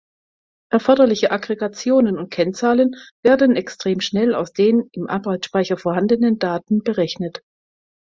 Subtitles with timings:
[0.71, 7.43] Erforderliche Aggregationen und Kennzahlen werden extrem schnell aus den im Arbeitsspeicher vorhandenen Daten berechnet.